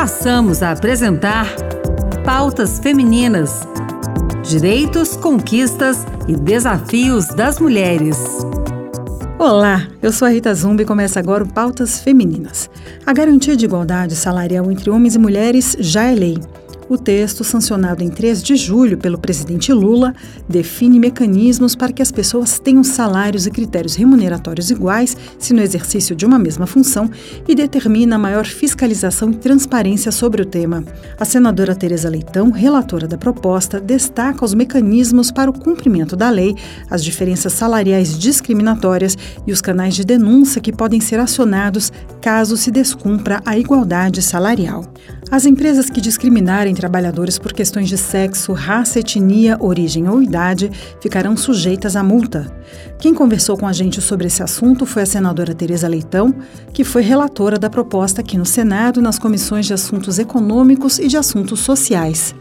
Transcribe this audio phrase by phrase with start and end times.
[0.00, 1.46] passamos a apresentar
[2.24, 3.68] Pautas Femininas:
[4.42, 8.16] Direitos, Conquistas e Desafios das Mulheres.
[9.38, 12.70] Olá, eu sou a Rita Zumbi e começa agora o Pautas Femininas.
[13.04, 16.38] A garantia de igualdade salarial entre homens e mulheres já é lei.
[16.90, 20.12] O texto, sancionado em 3 de julho pelo presidente Lula,
[20.48, 26.16] define mecanismos para que as pessoas tenham salários e critérios remuneratórios iguais se no exercício
[26.16, 27.08] de uma mesma função
[27.46, 30.82] e determina maior fiscalização e transparência sobre o tema.
[31.16, 36.56] A senadora Tereza Leitão, relatora da proposta, destaca os mecanismos para o cumprimento da lei,
[36.90, 42.72] as diferenças salariais discriminatórias e os canais de denúncia que podem ser acionados caso se
[42.72, 44.92] descumpra a igualdade salarial.
[45.30, 50.68] As empresas que discriminarem trabalhadores por questões de sexo, raça, etnia, origem ou idade
[51.00, 52.52] ficarão sujeitas à multa.
[52.98, 56.34] Quem conversou com a gente sobre esse assunto foi a senadora Tereza Leitão,
[56.72, 61.16] que foi relatora da proposta aqui no Senado nas comissões de assuntos econômicos e de
[61.16, 62.34] assuntos sociais.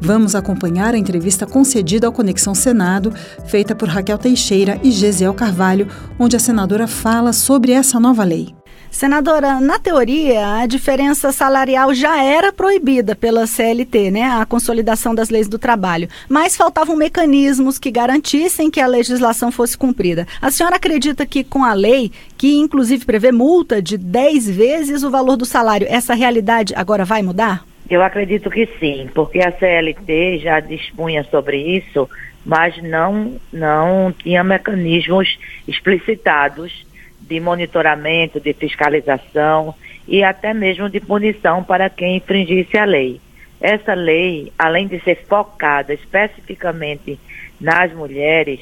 [0.00, 3.12] Vamos acompanhar a entrevista concedida ao Conexão Senado,
[3.46, 5.86] feita por Raquel Teixeira e Gesiel Carvalho,
[6.18, 8.54] onde a senadora fala sobre essa nova lei.
[8.92, 14.24] Senadora, na teoria, a diferença salarial já era proibida pela CLT, né?
[14.24, 16.08] A consolidação das leis do trabalho.
[16.28, 20.26] Mas faltavam mecanismos que garantissem que a legislação fosse cumprida.
[20.42, 25.10] A senhora acredita que com a lei, que inclusive prevê multa de 10 vezes o
[25.10, 27.64] valor do salário, essa realidade agora vai mudar?
[27.88, 32.08] Eu acredito que sim, porque a CLT já dispunha sobre isso,
[32.44, 36.91] mas não, não tinha mecanismos explicitados
[37.22, 39.74] de monitoramento, de fiscalização
[40.06, 43.20] e até mesmo de punição para quem infringisse a lei.
[43.60, 47.18] Essa lei, além de ser focada especificamente
[47.60, 48.60] nas mulheres,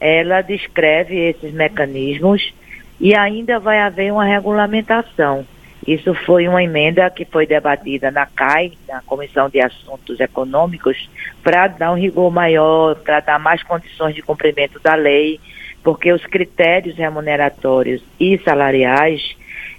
[0.00, 2.54] ela descreve esses mecanismos
[3.00, 5.44] e ainda vai haver uma regulamentação.
[5.86, 11.08] Isso foi uma emenda que foi debatida na CAI, na Comissão de Assuntos Econômicos,
[11.44, 15.38] para dar um rigor maior, para dar mais condições de cumprimento da lei,
[15.86, 19.36] porque os critérios remuneratórios e salariais,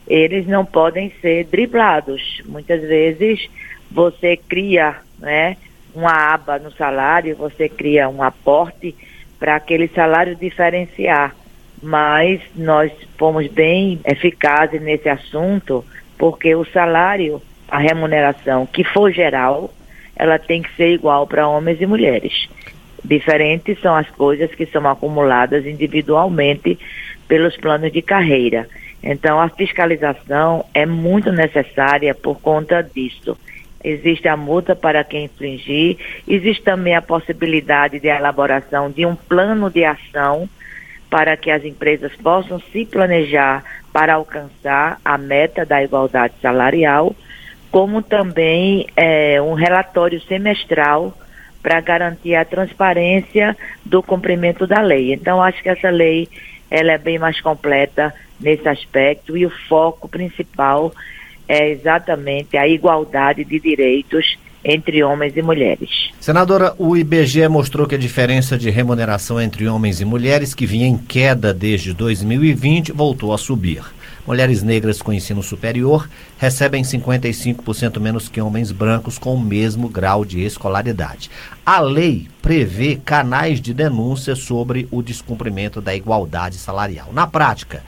[0.08, 2.42] eles não podem ser driblados.
[2.46, 3.50] Muitas vezes
[3.92, 5.58] você cria né,
[5.94, 8.96] uma aba no salário, você cria um aporte
[9.38, 11.36] para aquele salário diferenciar.
[11.84, 15.84] Mas nós fomos bem eficazes nesse assunto,
[16.18, 19.74] porque o salário, a remuneração que for geral,
[20.16, 22.48] ela tem que ser igual para homens e mulheres.
[23.04, 26.78] Diferentes são as coisas que são acumuladas individualmente
[27.28, 28.68] pelos planos de carreira.
[29.04, 33.38] Então, a fiscalização é muito necessária por conta disso.
[33.84, 35.98] Existe a multa para quem infringir,
[36.28, 40.50] existe também a possibilidade de elaboração de um plano de ação
[41.10, 43.64] para que as empresas possam se planejar
[43.94, 47.16] para alcançar a meta da igualdade salarial,
[47.72, 51.16] como também é, um relatório semestral
[51.68, 55.14] para garantir a transparência do cumprimento da lei.
[55.14, 56.30] Então, acho que essa lei
[56.72, 60.94] ela é bem mais completa nesse aspecto e o foco principal
[61.46, 66.10] é exatamente a igualdade de direitos entre homens e mulheres.
[66.22, 70.88] Senadora, o IBGE mostrou que a diferença de remuneração entre homens e mulheres, que vinha
[70.88, 73.84] em queda desde 2020, voltou a subir.
[74.28, 80.26] Mulheres negras com ensino superior recebem 55% menos que homens brancos com o mesmo grau
[80.26, 81.32] de escolaridade.
[81.66, 87.08] A lei prevê canais de denúncia sobre o descumprimento da igualdade salarial.
[87.14, 87.82] Na prática,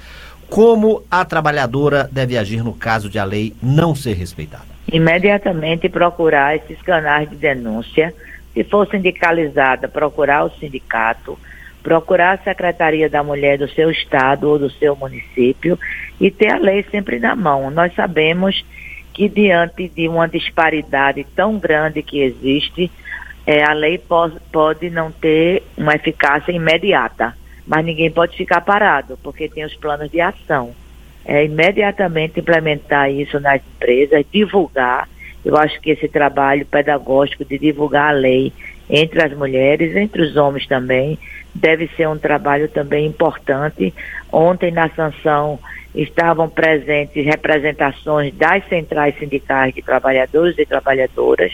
[0.49, 4.63] como a trabalhadora deve agir no caso de a lei não ser respeitada?
[4.89, 8.13] Imediatamente procurar esses canais de denúncia.
[8.53, 11.37] Se for sindicalizada, procurar o sindicato
[11.89, 15.77] procurar a Secretaria da Mulher do seu estado ou do seu município
[16.21, 17.71] e ter a lei sempre na mão.
[17.71, 18.63] Nós sabemos
[19.11, 22.91] que diante de uma disparidade tão grande que existe,
[23.43, 27.35] é, a lei pode, pode não ter uma eficácia imediata,
[27.65, 30.75] mas ninguém pode ficar parado, porque tem os planos de ação.
[31.25, 35.09] É imediatamente implementar isso nas empresas, divulgar.
[35.43, 38.53] Eu acho que esse trabalho pedagógico de divulgar a lei
[38.89, 41.17] entre as mulheres, entre os homens também,
[41.53, 43.93] deve ser um trabalho também importante.
[44.31, 45.59] Ontem, na sanção,
[45.93, 51.51] estavam presentes representações das centrais sindicais de trabalhadores e trabalhadoras,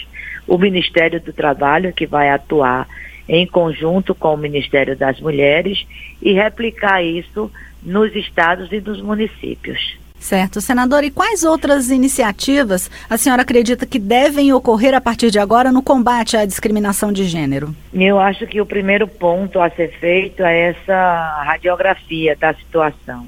[0.47, 2.87] o Ministério do Trabalho, que vai atuar
[3.27, 5.85] em conjunto com o Ministério das Mulheres
[6.21, 9.97] e replicar isso nos estados e nos municípios.
[10.19, 10.59] Certo.
[10.59, 15.71] Senador, e quais outras iniciativas a senhora acredita que devem ocorrer a partir de agora
[15.71, 17.75] no combate à discriminação de gênero?
[17.93, 23.27] Eu acho que o primeiro ponto a ser feito é essa radiografia da situação.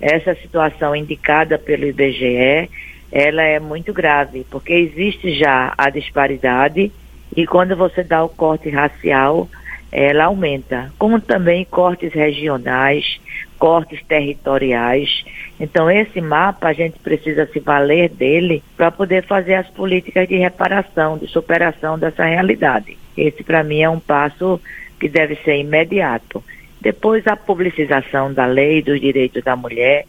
[0.00, 2.70] Essa situação indicada pelo IBGE,
[3.10, 6.92] ela é muito grave, porque existe já a disparidade
[7.34, 9.48] e quando você dá o corte racial,
[9.90, 13.20] ela aumenta, como também cortes regionais,
[13.58, 15.24] cortes territoriais.
[15.58, 20.36] Então, esse mapa a gente precisa se valer dele para poder fazer as políticas de
[20.36, 22.96] reparação, de superação dessa realidade.
[23.16, 24.60] Esse, para mim, é um passo
[25.00, 26.44] que deve ser imediato.
[26.80, 30.04] Depois, a publicização da lei dos direitos da mulher,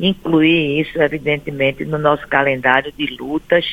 [0.00, 3.66] incluir isso, evidentemente, no nosso calendário de lutas.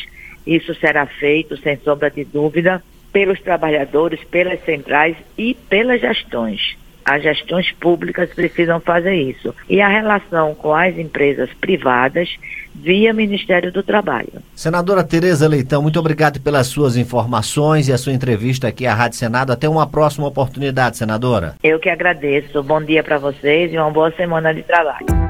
[0.46, 2.84] Isso será feito, sem sombra de dúvida,
[3.14, 6.76] pelos trabalhadores, pelas centrais e pelas gestões.
[7.06, 9.54] As gestões públicas precisam fazer isso.
[9.70, 12.30] E a relação com as empresas privadas
[12.76, 14.34] via Ministério do Trabalho.
[14.56, 19.18] Senadora Tereza Leitão, muito obrigado pelas suas informações e a sua entrevista aqui à Rádio
[19.18, 19.52] Senado.
[19.52, 21.56] Até uma próxima oportunidade, senadora.
[21.64, 22.64] Eu que agradeço.
[22.64, 25.23] Bom dia para vocês e uma boa semana de trabalho.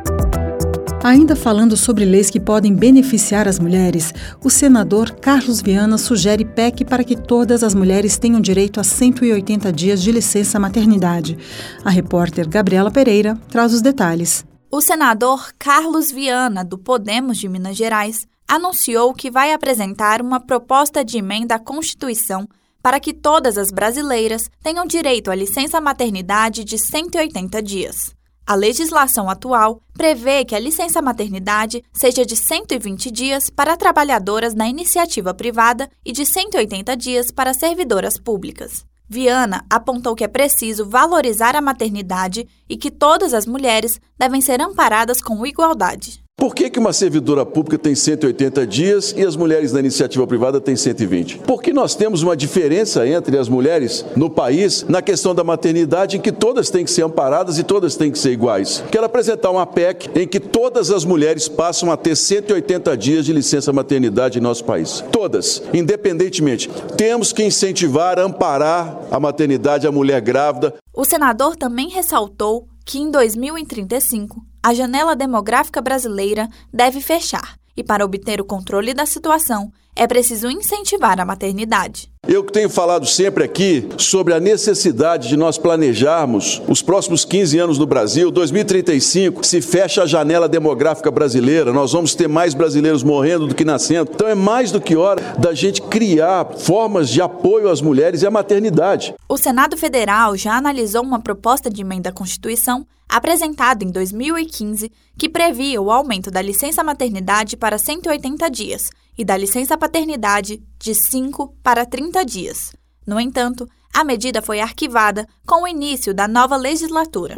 [1.04, 6.86] Ainda falando sobre leis que podem beneficiar as mulheres, o senador Carlos Viana sugere PEC
[6.86, 11.38] para que todas as mulheres tenham direito a 180 dias de licença maternidade.
[11.84, 14.46] A repórter Gabriela Pereira traz os detalhes.
[14.72, 21.04] O senador Carlos Viana, do Podemos de Minas Gerais, anunciou que vai apresentar uma proposta
[21.04, 22.48] de emenda à Constituição
[22.82, 28.16] para que todas as brasileiras tenham direito à licença maternidade de 180 dias.
[28.45, 34.68] A legislação atual prevê que a licença maternidade seja de 120 dias para trabalhadoras na
[34.68, 38.86] iniciativa privada e de 180 dias para servidoras públicas.
[39.07, 44.62] Viana apontou que é preciso valorizar a maternidade e que todas as mulheres devem ser
[44.62, 46.23] amparadas com igualdade.
[46.44, 50.60] Por que, que uma servidora pública tem 180 dias e as mulheres da iniciativa privada
[50.60, 51.38] têm 120?
[51.48, 56.20] Porque nós temos uma diferença entre as mulheres no país na questão da maternidade, em
[56.20, 58.84] que todas têm que ser amparadas e todas têm que ser iguais.
[58.92, 63.32] Quero apresentar uma PEC em que todas as mulheres passam a ter 180 dias de
[63.32, 65.02] licença maternidade em nosso país.
[65.14, 66.70] Todas, independentemente.
[66.98, 70.74] Temos que incentivar, amparar a maternidade, a mulher grávida.
[70.94, 78.06] O senador também ressaltou que em 2035 a janela demográfica brasileira deve fechar e, para
[78.06, 82.12] obter o controle da situação, é preciso incentivar a maternidade.
[82.25, 87.78] Eu tenho falado sempre aqui sobre a necessidade de nós planejarmos os próximos 15 anos
[87.78, 88.31] no Brasil.
[88.31, 93.66] 2035 se fecha a janela demográfica brasileira, nós vamos ter mais brasileiros morrendo do que
[93.66, 94.10] nascendo.
[94.13, 98.28] Então é mais do que hora da gente criar formas de apoio às mulheres e
[98.28, 99.13] à maternidade.
[99.28, 105.30] O Senado Federal já analisou uma proposta de emenda à Constituição apresentada em 2015 que
[105.30, 111.56] previa o aumento da licença maternidade para 180 dias e da licença paternidade de 5
[111.62, 112.74] para 30 dias.
[113.06, 117.36] No entanto, a medida foi arquivada com o início da nova legislatura.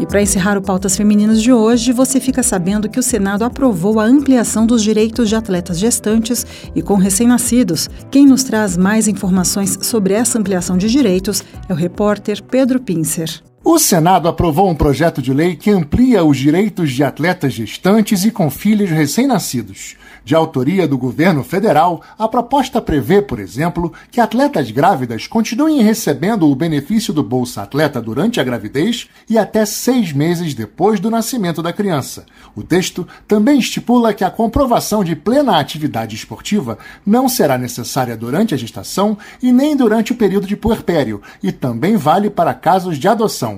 [0.00, 4.00] E para encerrar o Pautas Femininas de hoje, você fica sabendo que o Senado aprovou
[4.00, 6.44] a ampliação dos direitos de atletas gestantes
[6.74, 7.88] e com recém-nascidos.
[8.10, 13.42] Quem nos traz mais informações sobre essa ampliação de direitos é o repórter Pedro Pincer.
[13.64, 18.32] O Senado aprovou um projeto de lei que amplia os direitos de atletas gestantes e
[18.32, 19.96] com filhos recém-nascidos.
[20.24, 26.48] De autoria do governo federal, a proposta prevê, por exemplo, que atletas grávidas continuem recebendo
[26.48, 31.62] o benefício do Bolsa Atleta durante a gravidez e até seis meses depois do nascimento
[31.62, 32.26] da criança.
[32.54, 38.54] O texto também estipula que a comprovação de plena atividade esportiva não será necessária durante
[38.54, 43.08] a gestação e nem durante o período de puerpério, e também vale para casos de
[43.08, 43.51] adoção.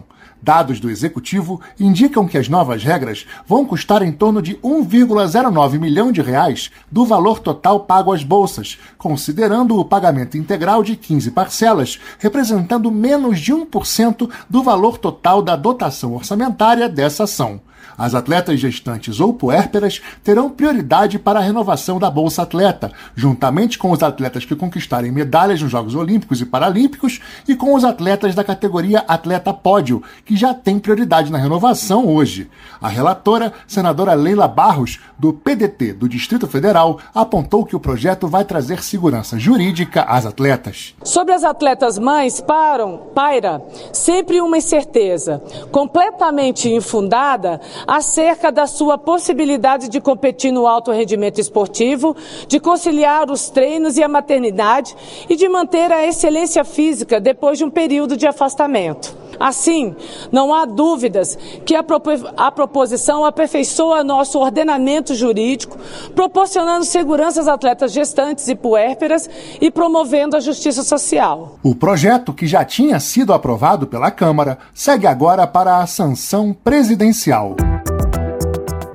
[0.44, 6.12] Dados do executivo indicam que as novas regras vão custar em torno de 1,09 milhão
[6.12, 11.98] de reais do valor total pago às bolsas, considerando o pagamento integral de 15 parcelas,
[12.18, 17.58] representando menos de 1% do valor total da dotação orçamentária dessa ação.
[17.96, 23.90] As atletas gestantes ou puérperas terão prioridade para a renovação da Bolsa Atleta, juntamente com
[23.90, 28.44] os atletas que conquistarem medalhas nos Jogos Olímpicos e Paralímpicos e com os atletas da
[28.44, 32.50] categoria Atleta Pódio, que já têm prioridade na renovação hoje.
[32.80, 38.44] A relatora, senadora Leila Barros, do PDT do Distrito Federal, apontou que o projeto vai
[38.44, 40.94] trazer segurança jurídica às atletas.
[41.02, 43.62] Sobre as atletas mães, param, paira
[43.92, 52.16] sempre uma incerteza completamente infundada acerca da sua possibilidade de competir no alto rendimento esportivo,
[52.46, 54.94] de conciliar os treinos e a maternidade
[55.28, 59.23] e de manter a excelência física depois de um período de afastamento.
[59.38, 59.94] Assim,
[60.30, 65.78] não há dúvidas que a proposição aperfeiçoa nosso ordenamento jurídico,
[66.14, 69.28] proporcionando segurança às atletas gestantes e puérperas
[69.60, 71.58] e promovendo a justiça social.
[71.62, 77.56] O projeto, que já tinha sido aprovado pela Câmara, segue agora para a sanção presidencial.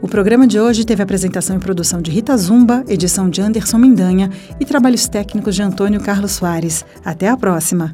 [0.02, 4.32] O programa de hoje teve apresentação e produção de Rita Zumba, edição de Anderson Mendanha
[4.60, 6.86] e trabalhos técnicos de Antônio Carlos Soares.
[7.06, 7.94] Até a próxima!